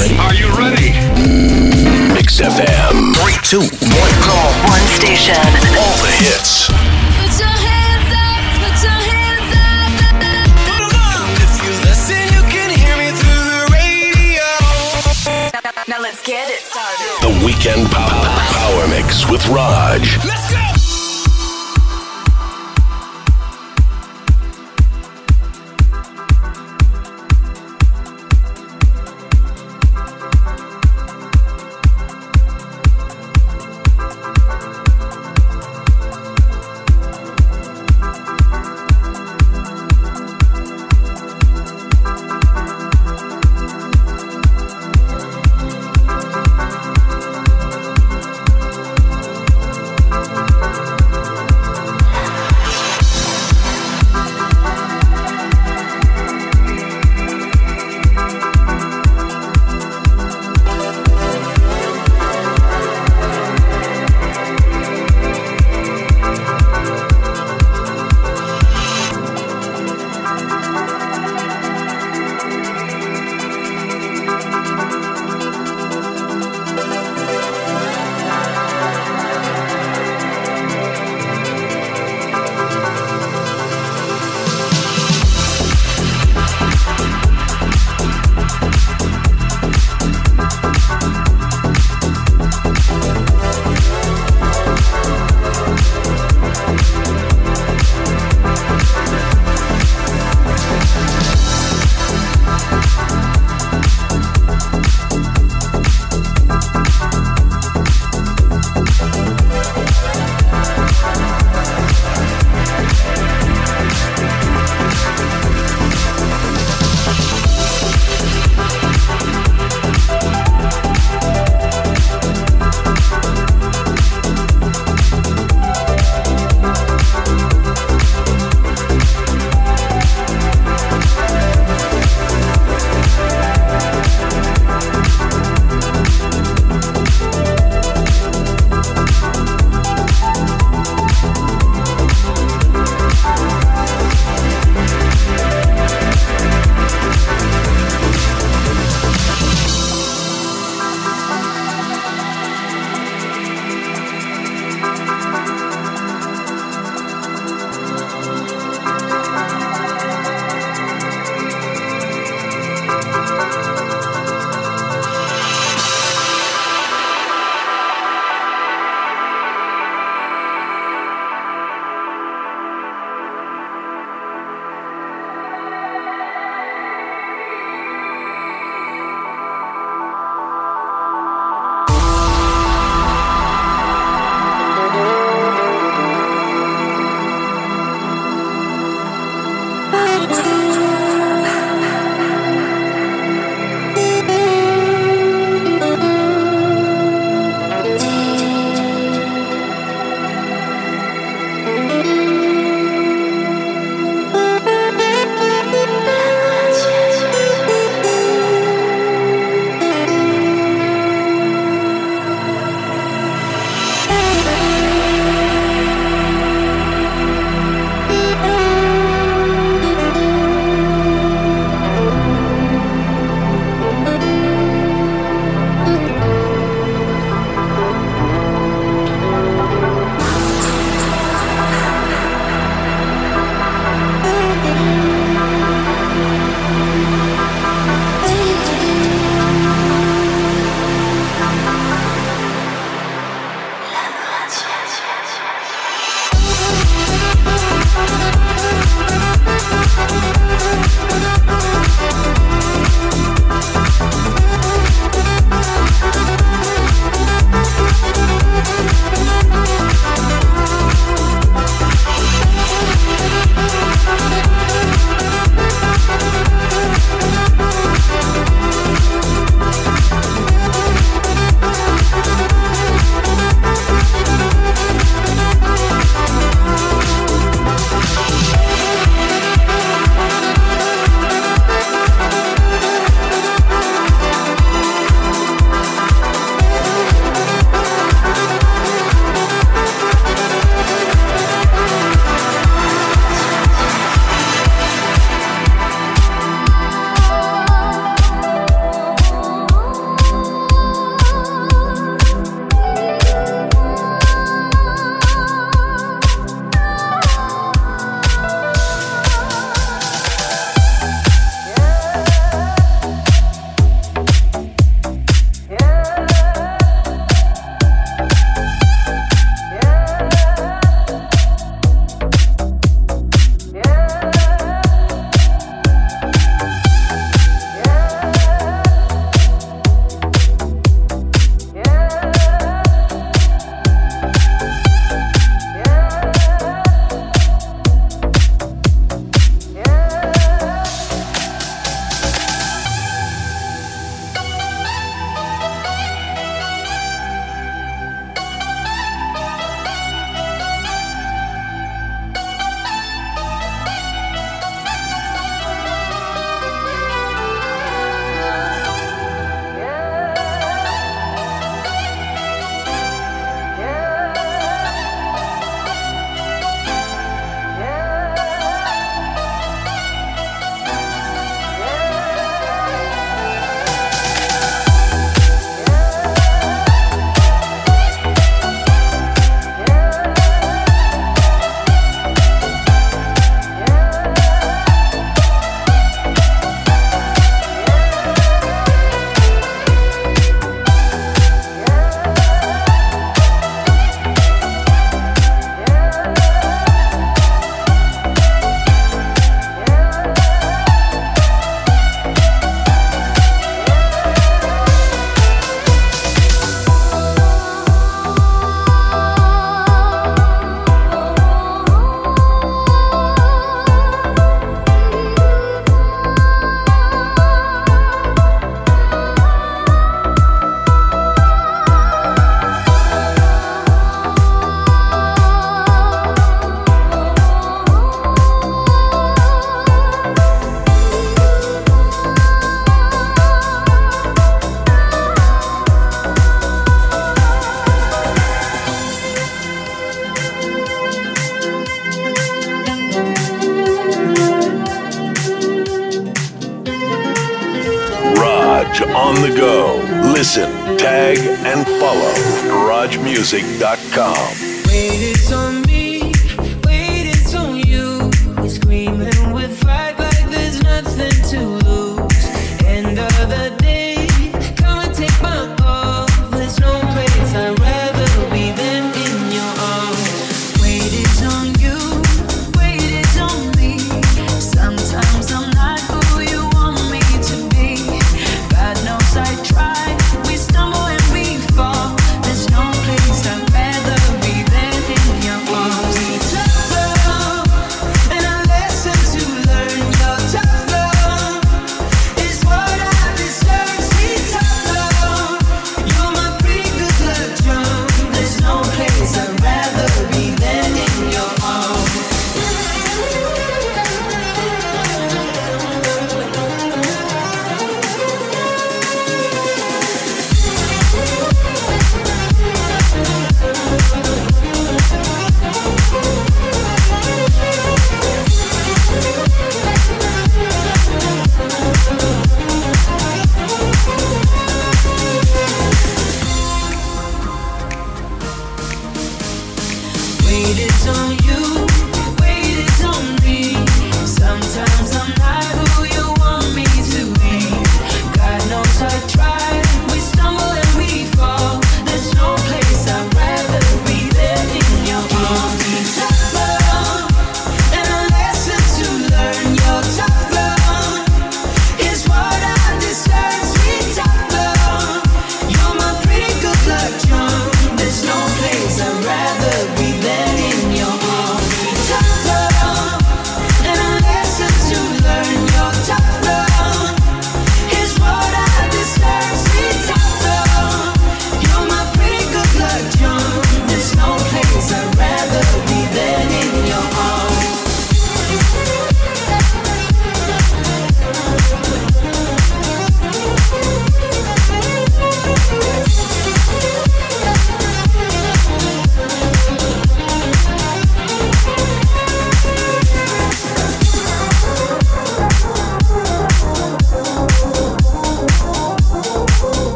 [0.00, 0.18] Ready?
[0.18, 0.90] Are you ready?
[2.12, 3.14] Mix FM.
[3.14, 4.38] Three, two, one, go.
[4.66, 5.36] One station.
[5.78, 6.66] All the hits.
[6.66, 9.92] Put your hands up, put your hands up.
[11.38, 14.42] If you listen, you can hear me through the radio.
[15.86, 17.22] Now let's get it started.
[17.22, 20.18] The Weekend Power, Power Mix with Raj.
[20.24, 20.53] Let's go.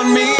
[0.00, 0.39] On me.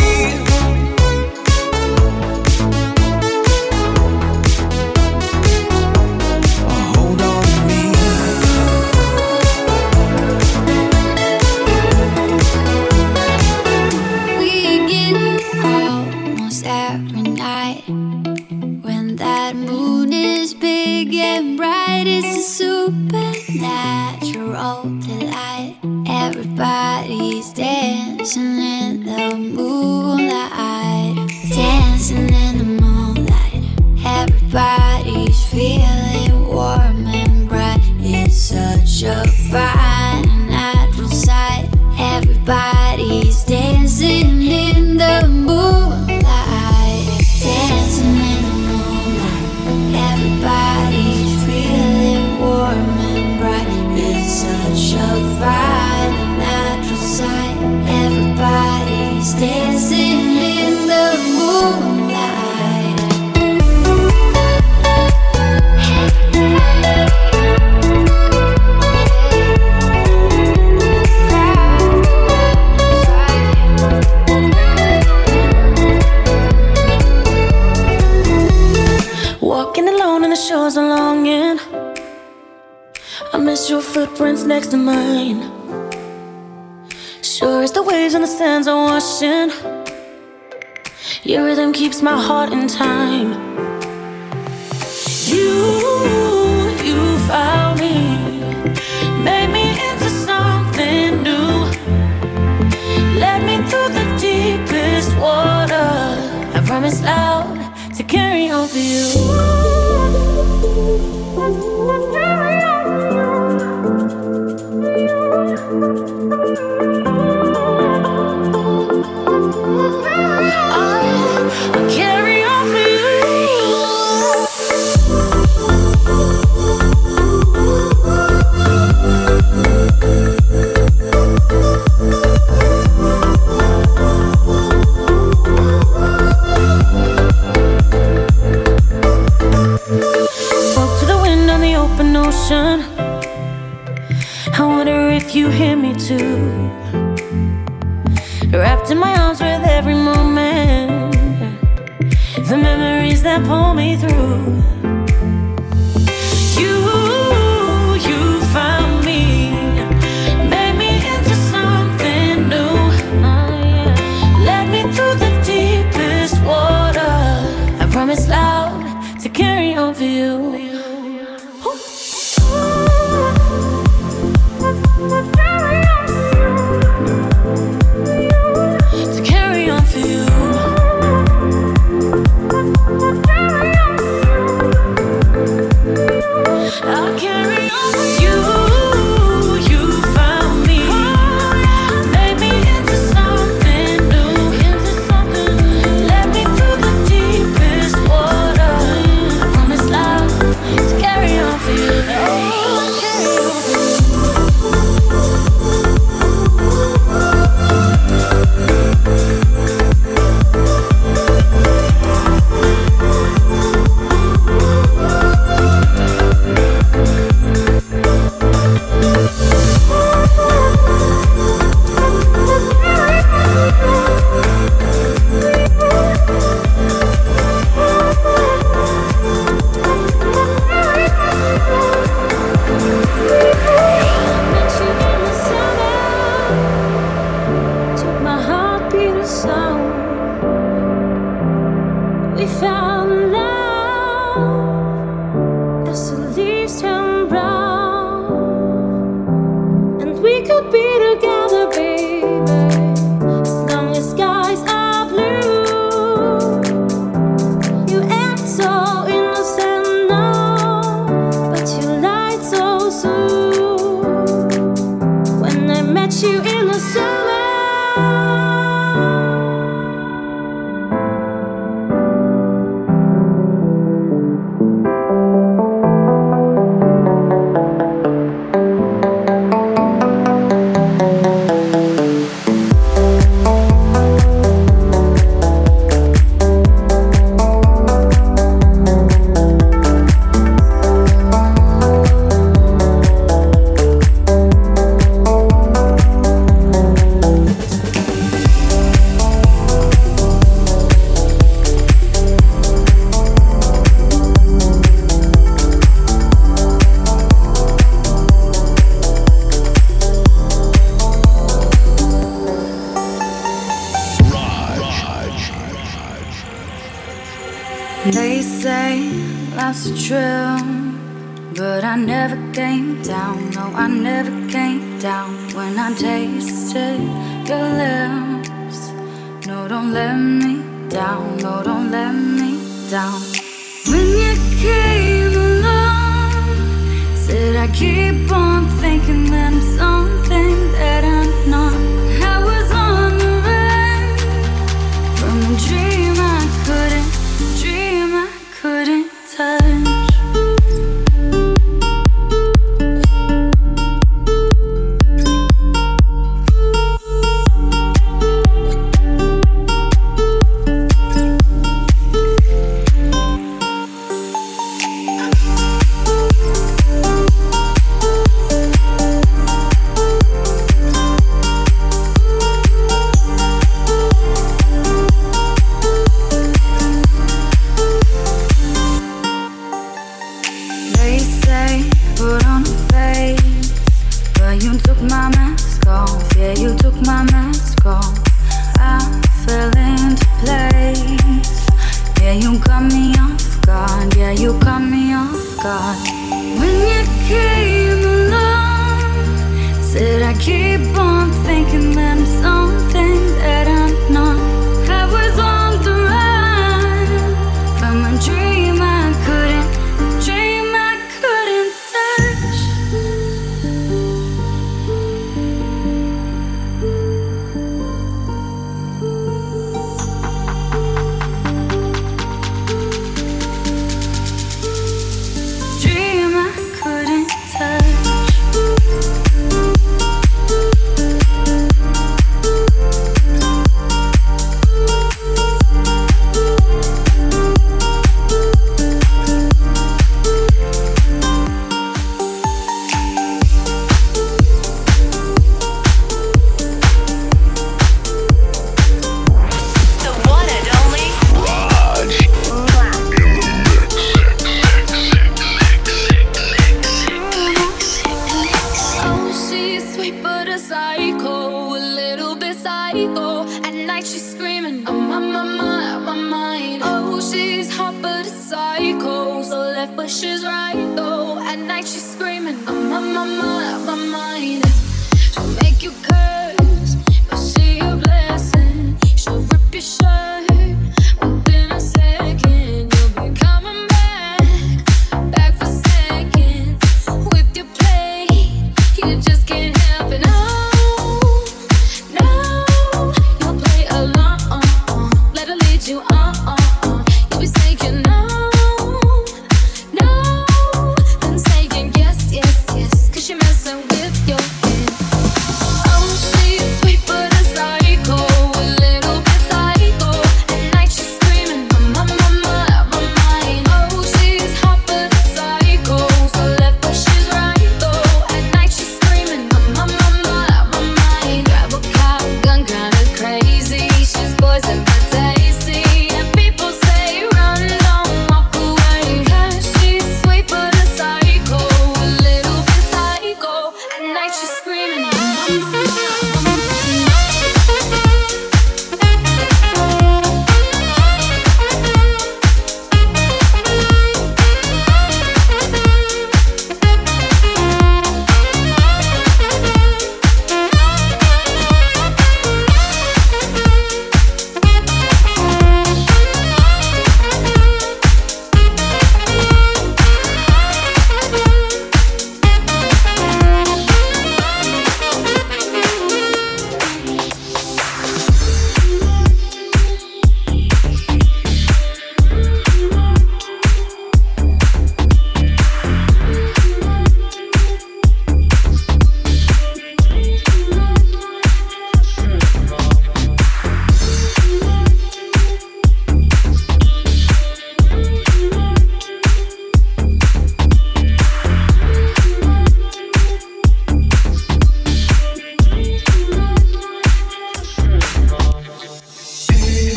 [469.80, 471.38] left, but she's right though.
[471.50, 473.69] At night she's screaming, I'm on my mind.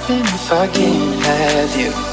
[0.00, 2.09] Nothing if I can't have you.